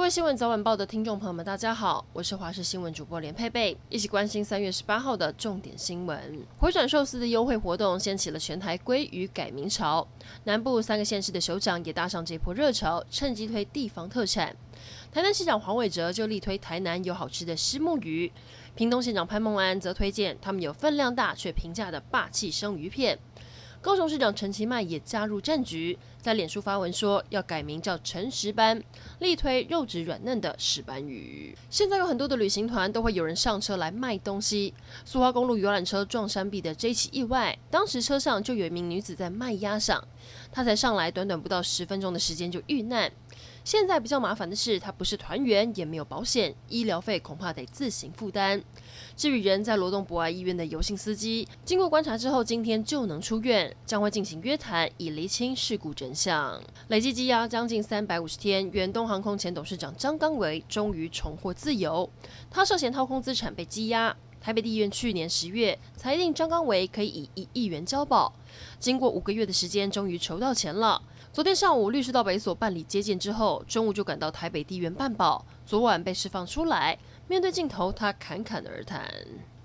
[0.00, 6.42] 各位新闻早晚报的听众朋友们，大家好，我是华视新闻主播连佩佩，一起关心三月十八号的重点新闻。
[6.58, 10.08] 回转寿司的优惠活动掀起了全台鲑鱼改名潮，
[10.44, 14.56] 南部三个县市的首长也搭上这波热潮，趁机推地方特产。
[15.12, 18.32] 台南市长黄伟哲就力推台南有好吃的虱目鱼，
[18.74, 23.18] 屏东县长潘孟安则推荐他们有分量大却平价的霸气生鱼片。
[23.82, 28.82] 高雄市长陈其迈也加入战局，在脸书发文说要改名叫陈石斑，
[29.20, 31.56] 力推肉质软嫩的石斑鱼。
[31.70, 34.74] 现在有很多的旅行团都会有人上车来卖东西。
[35.06, 40.06] 苏花公路游览车撞山壁的这起意外，当时车上就有一名女子在卖鸭上，
[40.52, 43.10] 她才上来短短不到十分钟的时间就遇难。
[43.64, 48.62] 现在比较麻烦的是，他不是团员，也没有保险，医疗费恐怕得自行负担。
[49.16, 56.60] 至于人在罗东博爱医院的游姓司机，经过观察之后，今天就能出院，将会进行约谈，以厘清事故真相。
[56.88, 62.08] 累计羁押将近三百五十天，远东航空前董事长张刚维终于重获自由。
[62.50, 68.32] 他涉嫌掏空资产被羁押，台北地院去年十月裁定张刚维可以以一亿元交保，
[68.78, 71.02] 经过五个月的时间，终于筹到钱了。
[71.32, 75.44] 昨天上午，律师到北所办理接见之后，中午就赶到台北地院办保。
[75.64, 79.08] 昨晚被释放出来，面对镜头，他侃侃而谈：“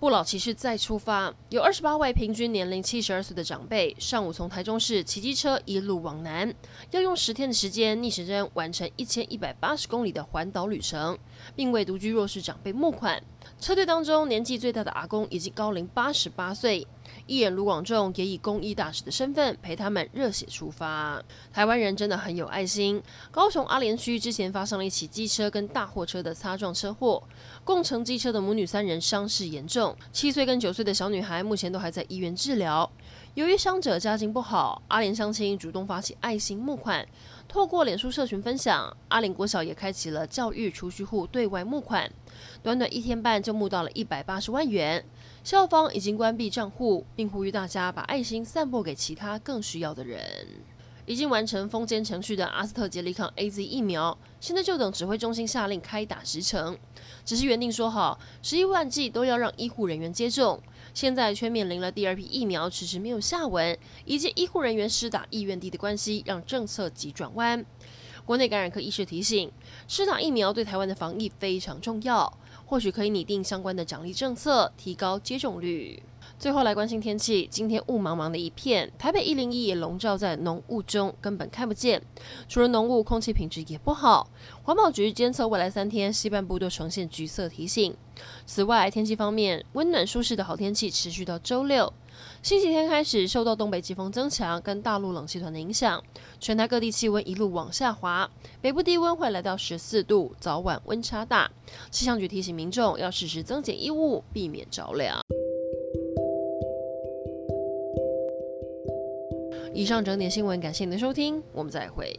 [0.00, 6.54] 不老骑士再出发，有二十八位平均年龄七十二岁的长辈，上午从台中市骑机车一路往南，
[6.90, 11.18] 要用十天的时间逆时针完成一千一百八十公里的环岛旅程，
[11.54, 13.22] 并为独居弱势长辈募款。
[13.60, 16.86] 车队当中年纪最大的阿公已经高龄八十八岁。”
[17.26, 21.22] 艺人卢广仲也以公益大使的身份陪他们热血出发。
[21.52, 23.02] 台湾人真的很有爱心。
[23.30, 27.22] 高雄阿联区之前发生了一起机车跟大货车的擦撞车祸，
[27.64, 32.90] 共乘机车的母女三人伤势严重，七岁跟九岁的小女孩目前都还在医院治疗。
[33.34, 37.06] 由于伤者家境不好，阿莲相亲主动发起爱心募款，
[37.46, 42.10] 透过脸书社群分享，阿莲国小也开启了教育储蓄户对外募款，
[42.60, 45.04] 短短一天半就募到了一百八十万元。
[45.44, 50.20] 校方已经关闭账户，并呼吁大家把爱心散播给其他更需要的人。
[51.10, 56.78] 已经完成封签程序的阿斯特捷利康 AZ 疫苗，现在就等指挥中心下令开打时程。
[57.24, 60.62] 只是原定说好，十一万剂都要让医护人员接种，
[60.94, 67.66] 现在却面临了第二批疫苗迟迟没有下文，以及医护人员施打意愿低的关系，让政策急转弯。
[68.24, 69.50] 国内感染科医师提醒，
[69.88, 72.32] 施打疫苗对台湾的防疫非常重要。
[72.66, 76.00] 或许可以拟定相关的奖励政策，提高接种率。
[76.38, 82.02] 最后来关心天气，今天雾茫茫的一片，台北一零一也笼罩在浓雾中，根本看不见。
[82.48, 84.30] 除了浓雾，空气品质也不好。
[84.62, 87.94] 环保局监测未来三天，西半部都呈现橘色提醒。
[88.46, 91.92] 此外，天气方面，温暖舒适的好天气持续到周六。
[92.42, 96.02] 星期天开始，受到东北季风增强跟大陆冷气团的影响，
[96.38, 98.30] 全台各地气温一路往下滑，
[98.60, 101.50] 北部低温会来到十四度，早晚温差大。
[101.90, 105.18] 气象局提醒民众要适时增减衣物，避免着凉。
[109.80, 112.14] 以上整点新闻，感谢您的收听，我们再会。